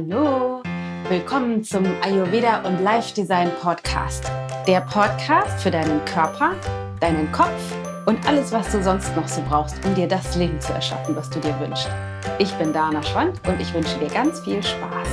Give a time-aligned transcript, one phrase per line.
[0.00, 0.62] Hallo,
[1.10, 4.24] willkommen zum Ayurveda und Life Design Podcast.
[4.66, 6.54] Der Podcast für deinen Körper,
[7.00, 7.76] deinen Kopf
[8.06, 11.28] und alles, was du sonst noch so brauchst, um dir das Leben zu erschaffen, was
[11.28, 11.90] du dir wünschst.
[12.38, 15.08] Ich bin Dana Schwand und ich wünsche dir ganz viel Spaß.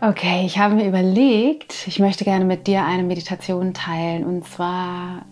[0.00, 4.24] Okay, ich habe mir überlegt, ich möchte gerne mit dir eine Meditation teilen.
[4.24, 5.24] Und zwar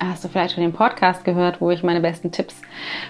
[0.00, 2.56] hast du vielleicht schon den Podcast gehört, wo ich meine besten Tipps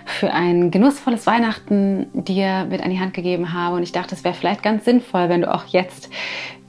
[0.05, 3.77] für ein genussvolles Weihnachten dir mit an die Hand gegeben habe.
[3.77, 6.11] Und ich dachte, es wäre vielleicht ganz sinnvoll, wenn du auch jetzt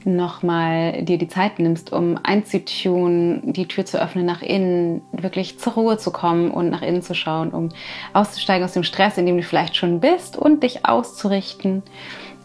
[0.06, 5.74] nochmal dir die Zeit nimmst, um einzutunen, die Tür zu öffnen nach innen, wirklich zur
[5.74, 7.70] Ruhe zu kommen und nach innen zu schauen, um
[8.14, 11.84] auszusteigen aus dem Stress, in dem du vielleicht schon bist und dich auszurichten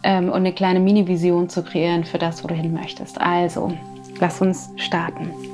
[0.02, 3.20] ähm, und eine kleine Mini-Vision zu kreieren für das, wo du hin möchtest.
[3.20, 3.72] Also,
[4.20, 5.53] lass uns starten.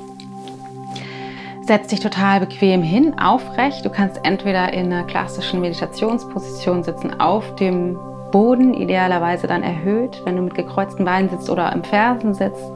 [1.63, 3.85] Setz dich total bequem hin, aufrecht.
[3.85, 7.99] Du kannst entweder in einer klassischen Meditationsposition sitzen, auf dem
[8.31, 12.71] Boden, idealerweise dann erhöht, wenn du mit gekreuzten Beinen sitzt oder im Fersen sitzt,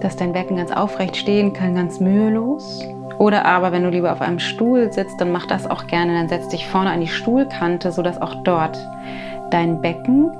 [0.00, 2.84] dass dein Becken ganz aufrecht stehen kann, ganz mühelos.
[3.18, 6.12] Oder aber, wenn du lieber auf einem Stuhl sitzt, dann mach das auch gerne.
[6.12, 8.76] Dann setz dich vorne an die Stuhlkante, sodass auch dort
[9.50, 10.30] dein Becken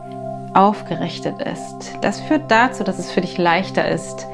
[0.53, 1.97] aufgerichtet ist.
[2.03, 4.27] Das führt dazu, dass es für dich leichter ist,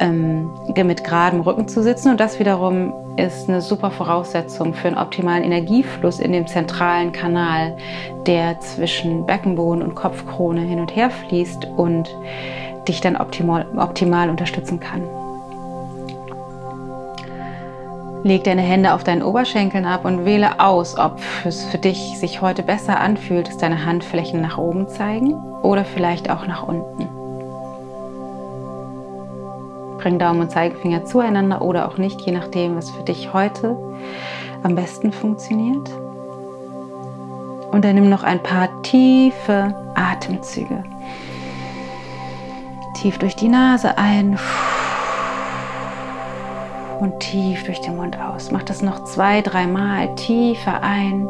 [0.00, 2.10] ähm, mit geradem Rücken zu sitzen.
[2.10, 7.76] Und das wiederum ist eine super Voraussetzung für einen optimalen Energiefluss in dem zentralen Kanal,
[8.26, 12.14] der zwischen Beckenboden und Kopfkrone hin und her fließt und
[12.88, 15.02] dich dann optimal, optimal unterstützen kann.
[18.24, 22.40] Leg deine Hände auf deinen Oberschenkeln ab und wähle aus, ob es für dich sich
[22.40, 27.08] heute besser anfühlt, dass deine Handflächen nach oben zeigen oder vielleicht auch nach unten.
[30.02, 33.76] Bring Daumen und Zeigefinger zueinander oder auch nicht, je nachdem, was für dich heute
[34.64, 35.88] am besten funktioniert.
[37.70, 40.82] Und dann nimm noch ein paar tiefe Atemzüge.
[42.96, 44.38] Tief durch die Nase ein
[46.98, 48.50] und tief durch den Mund aus.
[48.50, 51.28] Mach das noch zwei, dreimal tiefer ein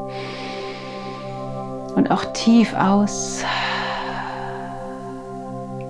[1.94, 3.44] und auch tief aus.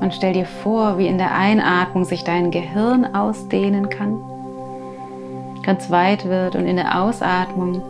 [0.03, 4.19] Und stell dir vor, wie in der Einatmung sich dein Gehirn ausdehnen kann,
[5.63, 7.83] ganz weit wird und in der Ausatmung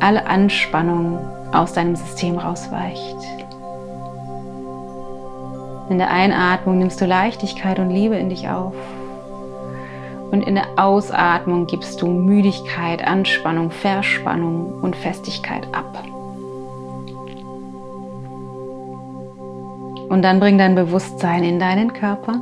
[0.00, 1.20] alle Anspannung
[1.52, 3.16] aus deinem System rausweicht.
[5.88, 8.74] In der Einatmung nimmst du Leichtigkeit und Liebe in dich auf.
[10.32, 16.11] Und in der Ausatmung gibst du Müdigkeit, Anspannung, Verspannung und Festigkeit ab.
[20.12, 22.34] Und dann bring dein Bewusstsein in deinen Körper.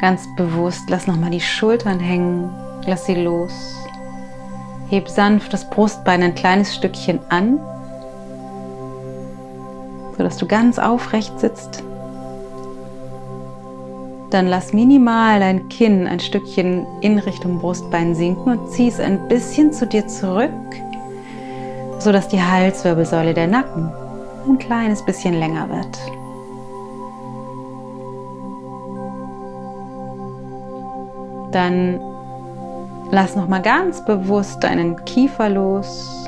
[0.00, 2.50] Ganz bewusst, lass nochmal die Schultern hängen,
[2.86, 3.76] lass sie los.
[4.90, 7.60] Heb sanft das Brustbein ein kleines Stückchen an,
[10.16, 11.84] sodass du ganz aufrecht sitzt.
[14.30, 19.28] Dann lass minimal dein Kinn ein Stückchen in Richtung Brustbein sinken und zieh es ein
[19.28, 20.50] bisschen zu dir zurück,
[22.00, 23.92] sodass die Halswirbelsäule, der Nacken
[24.46, 25.98] ein kleines bisschen länger wird.
[31.52, 32.00] Dann
[33.10, 36.26] lass noch mal ganz bewusst deinen Kiefer los.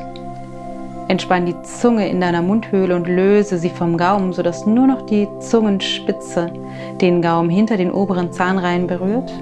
[1.08, 5.28] Entspann die Zunge in deiner Mundhöhle und löse sie vom Gaumen, sodass nur noch die
[5.40, 6.50] Zungenspitze
[7.00, 9.32] den Gaumen hinter den oberen Zahnreihen berührt.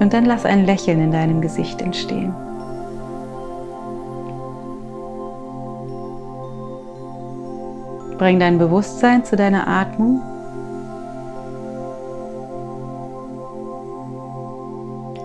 [0.00, 2.34] Und dann lass ein Lächeln in deinem Gesicht entstehen.
[8.22, 10.22] Bring dein Bewusstsein zu deiner Atmung.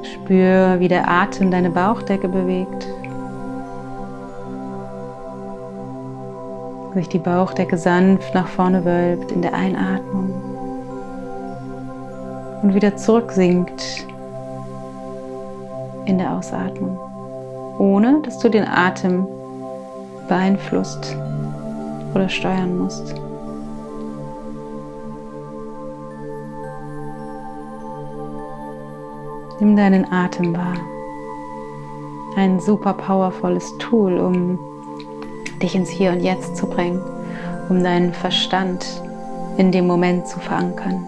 [0.02, 2.88] Spür, wie der Atem deine Bauchdecke bewegt.
[6.96, 10.34] Sich die Bauchdecke sanft nach vorne wölbt in der Einatmung
[12.64, 14.08] und wieder zurücksinkt
[16.06, 16.98] in der Ausatmung,
[17.78, 19.28] ohne dass du den Atem
[20.28, 21.16] beeinflusst
[22.14, 23.16] oder steuern musst.
[29.60, 30.78] Nimm deinen Atem wahr.
[32.36, 34.60] Ein super powervolles Tool, um
[35.62, 37.02] dich ins Hier und Jetzt zu bringen,
[37.70, 38.86] um deinen Verstand
[39.58, 41.08] in dem Moment zu verankern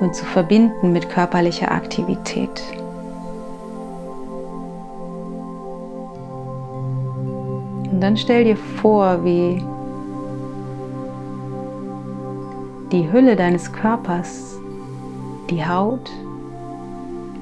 [0.00, 2.60] und zu verbinden mit körperlicher Aktivität.
[7.90, 9.62] Und dann stell dir vor, wie
[12.92, 14.58] die Hülle deines Körpers,
[15.50, 16.10] die Haut,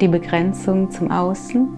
[0.01, 1.69] die Begrenzung zum Außen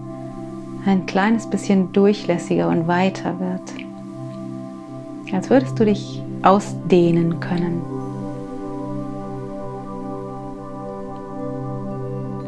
[0.85, 5.33] ein kleines bisschen durchlässiger und weiter wird.
[5.33, 7.81] Als würdest du dich ausdehnen können.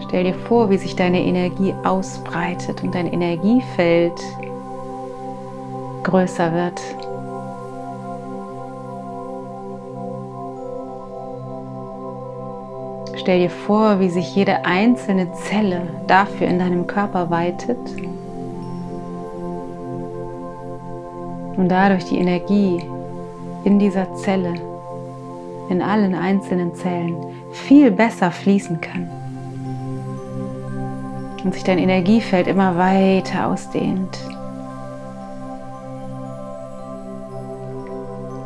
[0.07, 4.19] Stell dir vor, wie sich deine Energie ausbreitet und dein Energiefeld
[6.03, 6.81] größer wird.
[13.21, 17.77] Stell dir vor, wie sich jede einzelne Zelle dafür in deinem Körper weitet
[21.55, 22.83] und dadurch die Energie
[23.63, 24.55] in dieser Zelle,
[25.69, 27.15] in allen einzelnen Zellen
[27.51, 29.07] viel besser fließen kann
[31.43, 34.17] und sich dein Energiefeld immer weiter ausdehnt.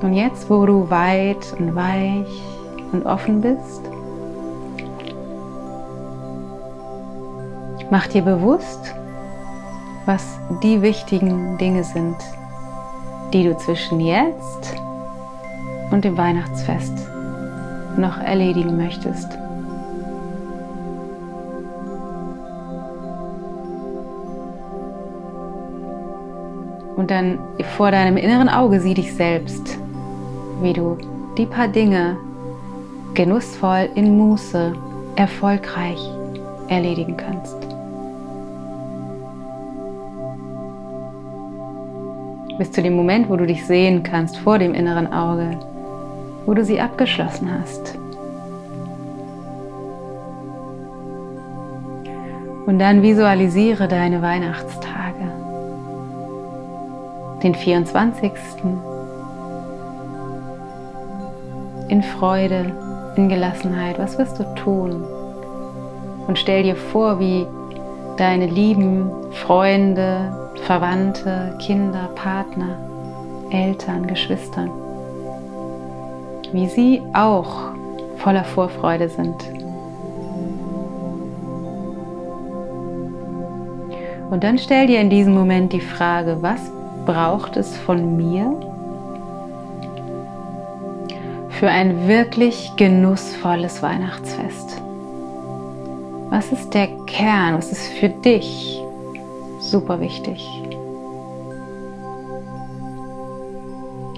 [0.06, 2.44] Und jetzt, wo du weit und weich
[2.92, 3.82] und offen bist,
[7.90, 8.94] mach dir bewusst,
[10.06, 12.18] was die wichtigen Dinge sind,
[13.34, 14.76] die du zwischen jetzt
[15.90, 17.10] und dem Weihnachtsfest
[17.98, 19.36] noch erledigen möchtest.
[26.96, 27.40] Und dann
[27.76, 29.80] vor deinem inneren Auge sieh dich selbst,
[30.62, 30.98] wie du
[31.38, 32.18] die paar Dinge
[33.14, 34.74] genussvoll in Muße
[35.16, 36.00] erfolgreich
[36.68, 37.56] erledigen kannst.
[42.58, 45.58] Bis zu dem Moment, wo du dich sehen kannst vor dem inneren Auge,
[46.46, 47.98] wo du sie abgeschlossen hast.
[52.66, 55.32] Und dann visualisiere deine Weihnachtstage.
[57.44, 58.32] Den 24.
[61.88, 62.72] In Freude,
[63.16, 64.00] in Gelassenheit.
[64.00, 65.04] Was wirst du tun?
[66.28, 67.46] Und stell dir vor, wie
[68.18, 72.78] deine lieben Freunde, Verwandte, Kinder, Partner,
[73.52, 74.68] Eltern, Geschwister,
[76.52, 77.70] wie sie auch
[78.18, 79.36] voller Vorfreude sind.
[84.32, 86.72] Und dann stell dir in diesem Moment die Frage, was
[87.06, 88.60] braucht es von mir
[91.66, 94.80] für ein wirklich genussvolles Weihnachtsfest?
[96.30, 97.58] Was ist der Kern?
[97.58, 98.84] Was ist für dich
[99.62, 100.48] super wichtig?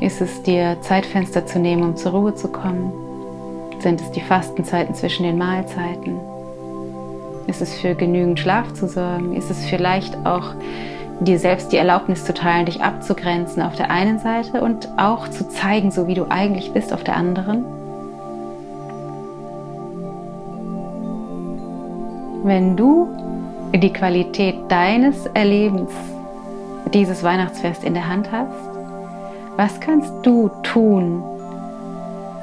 [0.01, 2.91] Ist es dir Zeitfenster zu nehmen, um zur Ruhe zu kommen?
[3.79, 6.19] Sind es die Fastenzeiten zwischen den Mahlzeiten?
[7.47, 9.33] Ist es für genügend Schlaf zu sorgen?
[9.38, 10.53] Ist es vielleicht auch
[11.19, 15.48] dir selbst die Erlaubnis zu teilen, dich abzugrenzen auf der einen Seite und auch zu
[15.50, 17.66] zeigen, so wie du eigentlich bist auf der anderen?
[22.44, 23.10] Wenn du
[23.75, 25.92] die Qualität deines Erlebens
[26.94, 28.54] dieses Weihnachtsfest in der Hand hast,
[29.58, 31.24] was kannst du tun,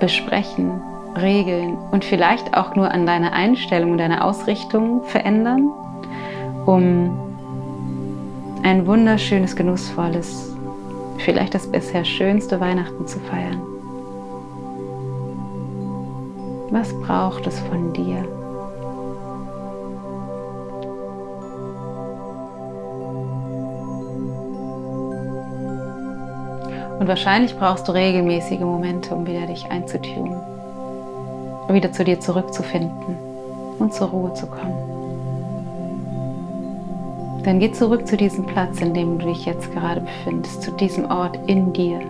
[0.00, 0.82] besprechen,
[1.16, 5.70] regeln und vielleicht auch nur an deiner Einstellung und deiner Ausrichtung verändern,
[6.66, 7.33] um
[8.64, 10.56] ein wunderschönes, genussvolles,
[11.18, 13.60] vielleicht das bisher schönste Weihnachten zu feiern?
[16.70, 18.26] Was braucht es von dir?
[26.98, 30.34] Und wahrscheinlich brauchst du regelmäßige Momente, um wieder dich einzutun,
[31.68, 33.16] wieder zu dir zurückzufinden
[33.78, 34.93] und zur Ruhe zu kommen.
[37.44, 41.10] Dann geh zurück zu diesem Platz, in dem du dich jetzt gerade befindest, zu diesem
[41.10, 42.00] Ort in dir.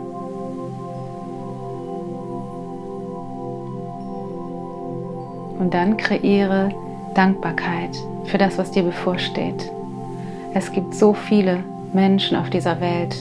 [5.58, 6.70] Und dann kreiere
[7.14, 9.70] Dankbarkeit für das, was dir bevorsteht.
[10.54, 13.16] Es gibt so viele Menschen auf dieser Welt,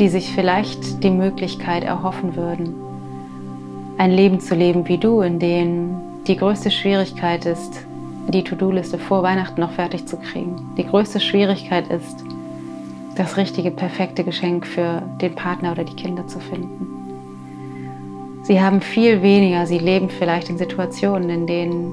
[0.00, 2.74] die sich vielleicht die Möglichkeit erhoffen würden,
[3.98, 7.86] ein Leben zu leben wie du, in dem die größte Schwierigkeit ist,
[8.34, 10.74] die To-Do-Liste vor Weihnachten noch fertig zu kriegen.
[10.76, 12.24] Die größte Schwierigkeit ist,
[13.16, 16.94] das richtige, perfekte Geschenk für den Partner oder die Kinder zu finden.
[18.42, 21.92] Sie haben viel weniger, sie leben vielleicht in Situationen, in denen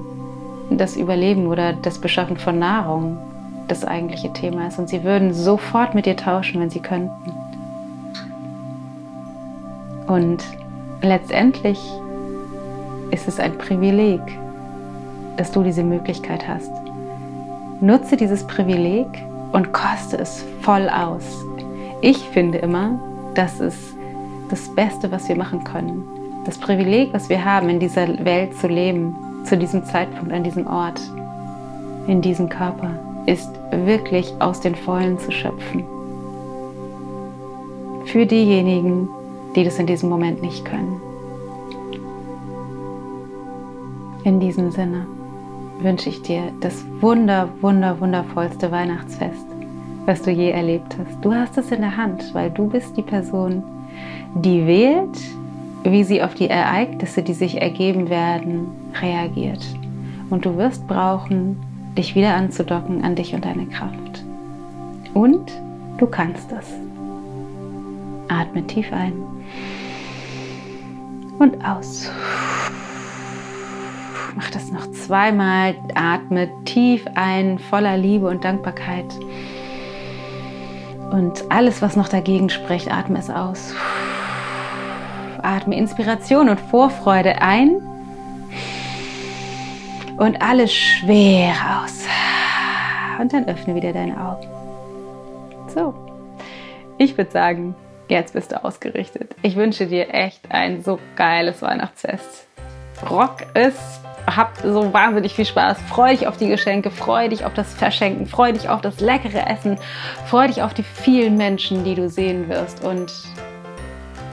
[0.70, 3.18] das Überleben oder das Beschaffen von Nahrung
[3.68, 4.78] das eigentliche Thema ist.
[4.78, 7.32] Und sie würden sofort mit dir tauschen, wenn sie könnten.
[10.08, 10.42] Und
[11.02, 11.78] letztendlich
[13.12, 14.20] ist es ein Privileg,
[15.36, 16.70] dass du diese Möglichkeit hast.
[17.80, 19.06] Nutze dieses Privileg
[19.52, 21.44] und koste es voll aus.
[22.00, 22.98] Ich finde immer,
[23.34, 23.96] das ist
[24.50, 26.04] das Beste, was wir machen können.
[26.44, 30.66] Das Privileg, was wir haben, in dieser Welt zu leben, zu diesem Zeitpunkt, an diesem
[30.66, 31.00] Ort,
[32.06, 32.90] in diesem Körper.
[33.26, 35.84] ist wirklich aus den Vollen zu schöpfen.
[38.06, 39.08] Für diejenigen,
[39.54, 41.00] die das in diesem Moment nicht können.
[44.24, 45.06] In diesem Sinne
[45.80, 49.46] wünsche ich dir das wunder, wunder, wundervollste Weihnachtsfest,
[50.06, 51.24] was du je erlebt hast.
[51.24, 53.62] Du hast es in der Hand, weil du bist die Person,
[54.34, 55.18] die wählt,
[55.84, 58.68] wie sie auf die Ereignisse, die sich ergeben werden,
[59.00, 59.64] reagiert.
[60.30, 61.56] Und du wirst brauchen,
[61.96, 64.24] dich wieder anzudocken an dich und deine Kraft.
[65.14, 65.52] Und
[65.98, 66.72] du kannst es.
[68.28, 69.12] Atme tief ein
[71.42, 72.10] und aus.
[74.34, 75.74] Mach das noch zweimal.
[75.94, 79.06] Atme tief ein, voller Liebe und Dankbarkeit.
[81.10, 83.74] Und alles, was noch dagegen spricht, atme es aus.
[85.42, 87.76] Atme Inspiration und Vorfreude ein.
[90.16, 92.04] Und alles schwer aus.
[93.20, 94.48] Und dann öffne wieder deine Augen.
[95.68, 95.94] So,
[96.96, 97.74] ich würde sagen,
[98.08, 99.34] jetzt bist du ausgerichtet.
[99.42, 102.46] Ich wünsche dir echt ein so geiles Weihnachtsfest.
[103.10, 105.78] Rock es hab so wahnsinnig viel Spaß.
[105.88, 109.48] Freu dich auf die Geschenke, freu dich auf das Verschenken, freu dich auf das leckere
[109.48, 109.78] Essen,
[110.26, 113.12] freu dich auf die vielen Menschen, die du sehen wirst und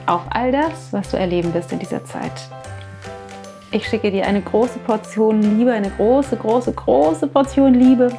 [0.05, 2.31] auf all das, was du erleben wirst in dieser Zeit.
[3.71, 8.11] Ich schicke dir eine große Portion Liebe, eine große, große, große Portion Liebe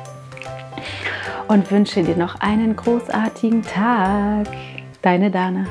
[1.48, 4.46] und wünsche dir noch einen großartigen Tag.
[5.02, 5.66] Deine Dana.